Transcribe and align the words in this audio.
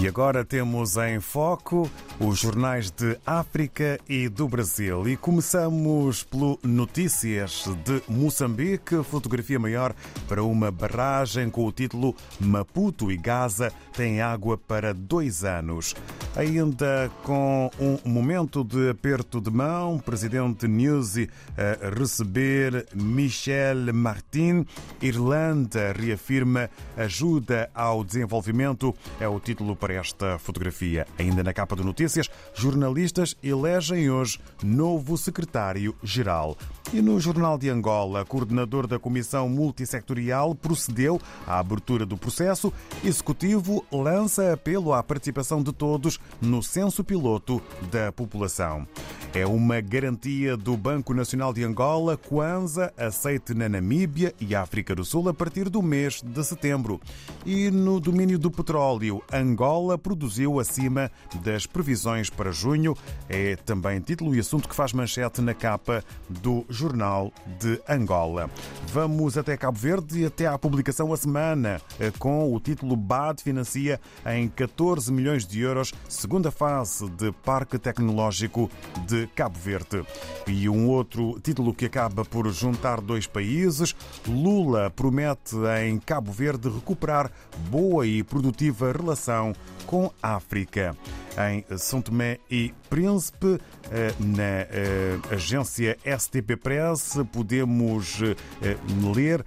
E 0.00 0.08
agora 0.08 0.42
temos 0.42 0.96
em 0.96 1.20
foco 1.20 1.86
os 2.20 2.38
jornais 2.38 2.90
de 2.90 3.18
África 3.24 3.98
e 4.06 4.28
do 4.28 4.46
Brasil. 4.46 5.08
E 5.08 5.16
começamos 5.16 6.22
pelo 6.22 6.58
Notícias 6.62 7.64
de 7.82 8.02
Moçambique, 8.06 9.02
fotografia 9.02 9.58
maior 9.58 9.94
para 10.28 10.44
uma 10.44 10.70
barragem 10.70 11.48
com 11.48 11.64
o 11.64 11.72
título 11.72 12.14
Maputo 12.38 13.10
e 13.10 13.16
Gaza 13.16 13.72
têm 13.96 14.20
água 14.20 14.58
para 14.58 14.92
dois 14.92 15.44
anos. 15.44 15.94
Ainda 16.36 17.10
com 17.24 17.70
um 17.80 17.98
momento 18.08 18.62
de 18.62 18.90
aperto 18.90 19.40
de 19.40 19.50
mão, 19.50 19.98
presidente 19.98 20.68
Newsy 20.68 21.28
a 21.56 21.98
receber 21.98 22.86
Michel 22.94 23.92
Martin. 23.94 24.66
Irlanda 25.00 25.92
reafirma 25.92 26.68
ajuda 26.96 27.70
ao 27.74 28.04
desenvolvimento. 28.04 28.94
É 29.18 29.26
o 29.26 29.40
título 29.40 29.74
para 29.74 29.94
esta 29.94 30.38
fotografia. 30.38 31.06
Ainda 31.18 31.42
na 31.42 31.54
capa 31.54 31.74
do 31.74 31.82
Notícias, 31.82 32.09
jornalistas 32.54 33.36
elegem 33.42 34.10
hoje 34.10 34.38
novo 34.62 35.16
secretário-geral. 35.16 36.56
E 36.92 37.00
no 37.00 37.20
Jornal 37.20 37.56
de 37.56 37.68
Angola, 37.68 38.24
coordenador 38.24 38.86
da 38.86 38.98
Comissão 38.98 39.48
Multissectorial 39.48 40.56
procedeu 40.56 41.20
à 41.46 41.60
abertura 41.60 42.04
do 42.04 42.16
processo. 42.16 42.72
Executivo 43.04 43.84
lança 43.92 44.52
apelo 44.52 44.92
à 44.92 45.02
participação 45.02 45.62
de 45.62 45.72
todos 45.72 46.18
no 46.40 46.62
censo 46.62 47.04
piloto 47.04 47.62
da 47.92 48.10
população. 48.10 48.88
É 49.32 49.46
uma 49.46 49.80
garantia 49.80 50.56
do 50.56 50.76
Banco 50.76 51.14
Nacional 51.14 51.52
de 51.52 51.62
Angola, 51.62 52.16
Kwanza, 52.16 52.92
aceite 52.96 53.54
na 53.54 53.68
Namíbia 53.68 54.34
e 54.40 54.56
África 54.56 54.92
do 54.92 55.04
Sul 55.04 55.28
a 55.28 55.34
partir 55.34 55.68
do 55.68 55.80
mês 55.80 56.20
de 56.20 56.42
setembro. 56.42 57.00
E 57.46 57.70
no 57.70 58.00
domínio 58.00 58.38
do 58.38 58.50
petróleo, 58.50 59.22
Angola 59.32 59.96
produziu 59.96 60.58
acima 60.58 61.08
das 61.44 61.66
previsões 61.66 61.99
para 62.30 62.50
junho. 62.50 62.96
É 63.28 63.56
também 63.56 64.00
título 64.00 64.34
e 64.34 64.40
assunto 64.40 64.68
que 64.68 64.74
faz 64.74 64.92
manchete 64.92 65.40
na 65.40 65.52
capa 65.52 66.02
do 66.28 66.64
Jornal 66.68 67.32
de 67.58 67.80
Angola. 67.88 68.50
Vamos 68.88 69.36
até 69.36 69.56
Cabo 69.56 69.78
Verde 69.78 70.20
e 70.20 70.26
até 70.26 70.46
à 70.46 70.58
publicação 70.58 71.12
a 71.12 71.16
semana, 71.16 71.80
com 72.18 72.54
o 72.54 72.58
título 72.58 72.96
BAD 72.96 73.42
financia 73.42 74.00
em 74.26 74.48
14 74.48 75.12
milhões 75.12 75.46
de 75.46 75.60
euros, 75.60 75.92
segunda 76.08 76.50
fase 76.50 77.08
de 77.10 77.32
Parque 77.32 77.78
Tecnológico 77.78 78.70
de 79.06 79.26
Cabo 79.28 79.58
Verde. 79.58 80.04
E 80.46 80.68
um 80.68 80.88
outro 80.88 81.38
título 81.42 81.74
que 81.74 81.86
acaba 81.86 82.24
por 82.24 82.50
juntar 82.50 83.00
dois 83.00 83.26
países: 83.26 83.94
Lula 84.26 84.90
promete 84.90 85.56
em 85.84 85.98
Cabo 85.98 86.32
Verde 86.32 86.68
recuperar 86.68 87.30
boa 87.68 88.06
e 88.06 88.22
produtiva 88.22 88.92
relação 88.92 89.52
com 89.86 90.10
a 90.22 90.36
África. 90.36 90.96
Em 91.50 91.64
São 91.82 92.00
Tomé 92.02 92.38
e 92.50 92.74
Príncipe, 92.88 93.58
na 94.18 95.34
agência 95.34 95.96
STP 96.18 96.56
Press, 96.56 97.18
podemos 97.32 98.20
ler 99.14 99.44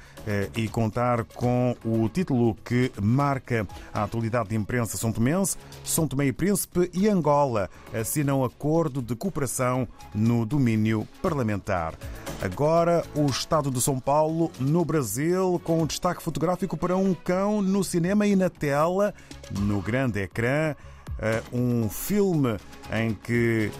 e 0.56 0.67
contar 0.67 1.23
com 1.23 1.75
o 1.84 2.08
título 2.09 2.56
que 2.64 2.92
marca 3.02 3.67
a 3.94 4.03
atualidade 4.03 4.50
de 4.50 4.56
imprensa 4.56 4.98
são 4.98 5.12
tomense. 5.12 5.58
São 5.84 6.08
Tomé 6.08 6.28
e 6.28 6.34
Príncipe 6.34 6.90
e 6.94 7.08
Angola 7.08 7.70
assinam 7.94 8.44
acordo 8.44 9.02
de 9.02 9.16
cooperação 9.16 9.88
no 10.14 10.45
domínio 10.45 11.08
parlamentar. 11.22 11.94
Agora, 12.42 13.06
o 13.16 13.25
Estado 13.28 13.72
de 13.72 13.81
São 13.81 14.00
Paulo, 14.00 14.52
no 14.59 14.84
Brasil, 14.84 15.62
com 15.64 15.81
um 15.81 15.86
destaque 15.86 16.22
fotográfico 16.22 16.75
para 16.75 16.97
um 16.97 17.14
cão 17.14 17.62
no 17.62 17.84
cinema 17.84 18.28
e 18.28 18.36
na 18.36 18.50
tela, 18.50 19.14
no 19.59 19.81
grande 19.81 20.20
ecrã. 20.22 20.75
Um 21.52 21.90
filme 21.90 22.58
em 22.92 23.14
que 23.14 23.72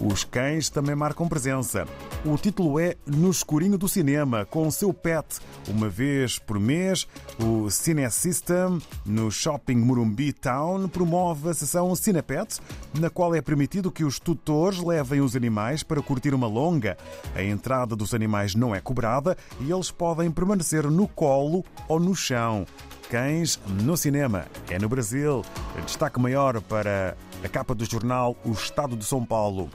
os 0.00 0.24
cães 0.24 0.68
também 0.68 0.96
marcam 0.96 1.28
presença. 1.28 1.86
O 2.24 2.36
título 2.36 2.80
é 2.80 2.96
No 3.06 3.30
Escurinho 3.30 3.78
do 3.78 3.88
Cinema, 3.88 4.44
com 4.44 4.66
o 4.66 4.72
seu 4.72 4.92
pet. 4.92 5.38
Uma 5.68 5.88
vez 5.88 6.38
por 6.38 6.58
mês, 6.58 7.06
o 7.40 7.70
Cine 7.70 8.10
System, 8.10 8.80
no 9.06 9.30
Shopping 9.30 9.76
Morumbi 9.76 10.32
Town, 10.32 10.88
promove 10.88 11.50
a 11.50 11.54
sessão 11.54 11.94
Cinepet, 11.94 12.58
na 12.98 13.08
qual 13.08 13.34
é 13.34 13.40
permitido 13.40 13.92
que 13.92 14.04
os 14.04 14.18
tutores 14.18 14.82
levem 14.82 15.20
os 15.20 15.36
animais 15.36 15.84
para 15.84 16.02
curtir 16.02 16.34
uma 16.34 16.48
longa. 16.48 16.96
A 17.34 17.42
entrada 17.42 17.94
dos 17.94 18.12
animais 18.12 18.54
não 18.54 18.74
é 18.74 18.80
cobrada 18.80 19.36
e 19.60 19.70
eles 19.70 19.90
podem 19.90 20.30
permanecer 20.30 20.90
no 20.90 21.06
colo 21.06 21.64
ou 21.86 22.00
no 22.00 22.14
chão. 22.14 22.66
Cães 23.08 23.58
no 23.82 23.96
cinema. 23.96 24.46
É 24.68 24.78
no 24.78 24.88
Brasil. 24.88 25.42
Destaque 25.86 26.20
maior 26.20 26.60
para 26.60 27.16
a 27.42 27.48
capa 27.48 27.74
do 27.74 27.84
jornal 27.84 28.36
O 28.44 28.52
Estado 28.52 28.96
de 28.96 29.04
São 29.04 29.24
Paulo. 29.24 29.70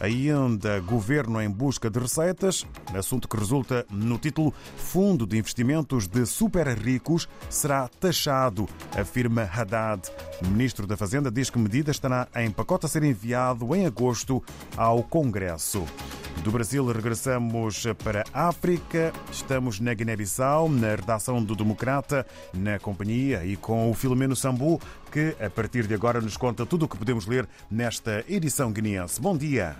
Ainda 0.00 0.80
governo 0.80 1.40
em 1.40 1.48
busca 1.48 1.88
de 1.88 1.98
receitas, 1.98 2.66
assunto 2.94 3.28
que 3.28 3.36
resulta 3.36 3.86
no 3.88 4.18
título 4.18 4.52
Fundo 4.76 5.26
de 5.26 5.38
Investimentos 5.38 6.06
de 6.08 6.26
Super 6.26 6.66
Ricos 6.76 7.28
será 7.48 7.88
taxado, 7.88 8.68
afirma 8.98 9.48
Haddad. 9.50 10.02
O 10.42 10.48
ministro 10.48 10.86
da 10.86 10.96
Fazenda 10.96 11.30
diz 11.30 11.48
que 11.48 11.58
medida 11.58 11.90
estará 11.90 12.28
em 12.36 12.50
pacote 12.50 12.86
a 12.86 12.88
ser 12.88 13.04
enviado 13.04 13.74
em 13.74 13.86
agosto 13.86 14.42
ao 14.76 15.02
Congresso. 15.04 15.86
Do 16.44 16.50
Brasil 16.50 16.86
regressamos 16.92 17.86
para 18.04 18.22
a 18.30 18.48
África. 18.48 19.14
Estamos 19.32 19.80
na 19.80 19.94
Guiné-Bissau, 19.94 20.68
na 20.68 20.88
redação 20.88 21.42
do 21.42 21.56
Democrata, 21.56 22.26
na 22.52 22.78
companhia 22.78 23.46
e 23.46 23.56
com 23.56 23.90
o 23.90 23.94
Filomeno 23.94 24.36
Sambu, 24.36 24.78
que 25.10 25.34
a 25.40 25.48
partir 25.48 25.86
de 25.86 25.94
agora 25.94 26.20
nos 26.20 26.36
conta 26.36 26.66
tudo 26.66 26.84
o 26.84 26.88
que 26.88 26.98
podemos 26.98 27.24
ler 27.24 27.48
nesta 27.70 28.22
edição 28.28 28.70
guineense. 28.70 29.18
Bom 29.22 29.38
dia. 29.38 29.74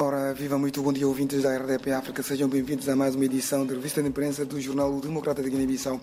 Ora, 0.00 0.32
viva 0.32 0.56
muito 0.56 0.80
bom 0.80 0.92
dia, 0.92 1.08
ouvintes 1.08 1.42
da 1.42 1.56
RDP 1.56 1.90
África. 1.90 2.22
Sejam 2.22 2.48
bem-vindos 2.48 2.88
a 2.88 2.94
mais 2.94 3.16
uma 3.16 3.24
edição 3.24 3.66
da 3.66 3.74
revista 3.74 4.00
de 4.00 4.08
imprensa 4.08 4.44
do 4.44 4.60
jornal 4.60 4.94
O 4.94 5.00
Democrata 5.00 5.42
de 5.42 5.50
Guiné-Bissau. 5.50 6.00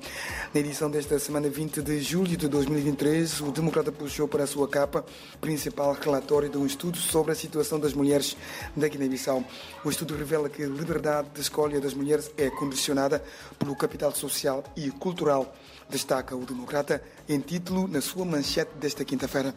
Na 0.53 0.59
edição 0.59 0.91
desta 0.91 1.17
semana 1.17 1.47
20 1.47 1.81
de 1.81 2.01
julho 2.01 2.35
de 2.35 2.47
2023, 2.49 3.39
o 3.39 3.51
Democrata 3.51 3.93
puxou 3.93 4.27
para 4.27 4.43
a 4.43 4.47
sua 4.47 4.67
capa 4.67 5.05
principal 5.39 5.93
relatório 5.93 6.49
de 6.49 6.57
um 6.57 6.65
estudo 6.65 6.97
sobre 6.97 7.31
a 7.31 7.35
situação 7.35 7.79
das 7.79 7.93
mulheres 7.93 8.35
da 8.75 8.87
Guiné-Bissau. 8.87 9.41
O 9.85 9.89
estudo 9.89 10.13
revela 10.15 10.49
que 10.49 10.63
a 10.63 10.67
liberdade 10.67 11.29
de 11.33 11.39
escolha 11.39 11.79
das 11.79 11.93
mulheres 11.93 12.29
é 12.37 12.49
condicionada 12.49 13.23
pelo 13.57 13.77
capital 13.77 14.11
social 14.13 14.61
e 14.75 14.91
cultural, 14.91 15.55
destaca 15.89 16.35
o 16.35 16.45
Democrata 16.45 17.01
em 17.29 17.39
título 17.39 17.87
na 17.87 18.01
sua 18.01 18.25
manchete 18.25 18.71
desta 18.77 19.05
quinta-feira. 19.05 19.55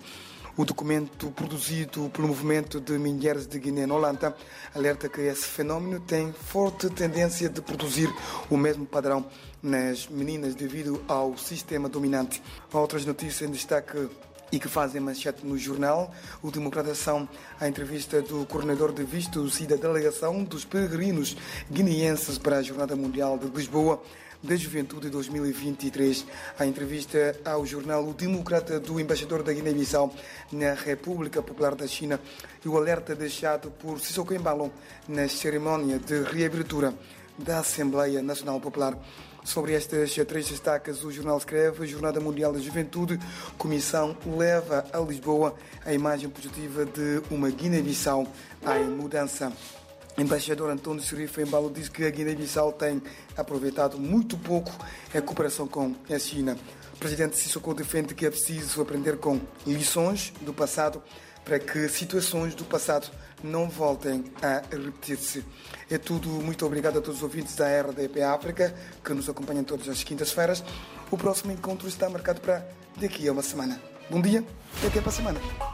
O 0.58 0.64
documento 0.64 1.30
produzido 1.30 2.10
pelo 2.10 2.26
movimento 2.26 2.80
de 2.80 2.98
mulheres 2.98 3.46
de 3.46 3.60
Guiné-Nolanta 3.60 4.34
alerta 4.74 5.08
que 5.08 5.20
esse 5.20 5.44
fenômeno 5.44 6.00
tem 6.00 6.32
forte 6.32 6.90
tendência 6.90 7.48
de 7.48 7.62
produzir 7.62 8.12
o 8.50 8.56
mesmo 8.56 8.84
padrão 8.84 9.24
nas 9.62 10.08
meninas 10.08 10.56
devido 10.56 11.00
ao 11.06 11.38
sistema 11.38 11.88
dominante. 11.88 12.42
Outras 12.72 13.04
notícias 13.04 13.48
em 13.48 13.52
destaque 13.52 14.08
e 14.50 14.58
que 14.58 14.66
fazem 14.66 15.00
manchete 15.00 15.46
no 15.46 15.56
jornal. 15.56 16.12
O 16.42 16.50
Democrata 16.50 16.92
são 16.92 17.28
a 17.60 17.68
entrevista 17.68 18.20
do 18.20 18.44
coordenador 18.46 18.92
de 18.92 19.04
vistos 19.04 19.60
e 19.60 19.66
da 19.66 19.76
delegação 19.76 20.42
dos 20.42 20.64
peregrinos 20.64 21.36
guineenses 21.70 22.36
para 22.36 22.56
a 22.56 22.62
Jornada 22.62 22.96
Mundial 22.96 23.38
de 23.38 23.46
Lisboa 23.46 24.02
da 24.42 24.56
Juventude 24.56 25.10
2023. 25.10 26.26
A 26.58 26.66
entrevista 26.66 27.36
ao 27.44 27.66
jornal 27.66 28.06
O 28.06 28.14
Democrata 28.14 28.78
do 28.78 29.00
embaixador 29.00 29.42
da 29.42 29.52
Guiné-Bissau 29.52 30.14
na 30.52 30.74
República 30.74 31.42
Popular 31.42 31.74
da 31.74 31.86
China 31.86 32.20
e 32.64 32.68
o 32.68 32.76
alerta 32.76 33.14
deixado 33.14 33.70
por 33.70 34.00
Sissoko 34.00 34.34
Embalo 34.34 34.72
na 35.08 35.28
cerimónia 35.28 35.98
de 35.98 36.22
reabertura 36.22 36.94
da 37.36 37.60
Assembleia 37.60 38.22
Nacional 38.22 38.60
Popular. 38.60 38.96
Sobre 39.44 39.72
estas 39.72 40.14
três 40.26 40.48
destacas, 40.48 41.02
o 41.04 41.10
jornal 41.10 41.38
escreve: 41.38 41.86
Jornada 41.86 42.20
Mundial 42.20 42.52
da 42.52 42.58
Juventude, 42.58 43.18
Comissão 43.56 44.16
leva 44.26 44.84
a 44.92 44.98
Lisboa 44.98 45.54
a 45.84 45.92
imagem 45.92 46.28
positiva 46.28 46.84
de 46.84 47.22
uma 47.30 47.48
Guiné-Bissau 47.48 48.26
em 48.78 48.84
mudança. 48.90 49.52
Embaixador 50.18 50.68
António 50.70 51.00
Serif 51.00 51.40
Embalo 51.40 51.70
diz 51.70 51.88
que 51.88 52.04
a 52.04 52.10
Guiné-Bissau 52.10 52.72
tem 52.72 53.00
aproveitado 53.36 53.98
muito 53.98 54.36
pouco 54.36 54.72
a 55.14 55.22
cooperação 55.22 55.68
com 55.68 55.94
a 56.10 56.18
China. 56.18 56.58
O 56.92 56.96
presidente 56.96 57.36
Sissoko 57.36 57.72
defende 57.72 58.14
que 58.14 58.26
é 58.26 58.30
preciso 58.30 58.82
aprender 58.82 59.18
com 59.18 59.40
lições 59.64 60.32
do 60.40 60.52
passado 60.52 61.00
para 61.44 61.60
que 61.60 61.88
situações 61.88 62.52
do 62.56 62.64
passado 62.64 63.08
não 63.44 63.68
voltem 63.68 64.24
a 64.42 64.60
repetir-se. 64.74 65.44
É 65.88 65.96
tudo. 65.96 66.28
Muito 66.28 66.66
obrigado 66.66 66.98
a 66.98 67.00
todos 67.00 67.18
os 67.18 67.22
ouvintes 67.22 67.54
da 67.54 67.66
RDP 67.80 68.20
África 68.22 68.74
que 69.04 69.14
nos 69.14 69.28
acompanham 69.28 69.62
todas 69.62 69.88
as 69.88 70.02
quintas-feiras. 70.02 70.64
O 71.12 71.16
próximo 71.16 71.52
encontro 71.52 71.86
está 71.86 72.10
marcado 72.10 72.40
para 72.40 72.66
daqui 72.96 73.28
a 73.28 73.32
uma 73.32 73.42
semana. 73.42 73.80
Bom 74.10 74.20
dia 74.20 74.44
e 74.82 74.86
até 74.88 75.00
para 75.00 75.10
a 75.10 75.12
semana. 75.12 75.67